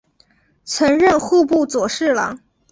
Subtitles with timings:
[0.63, 2.39] 曾任户部左侍郎。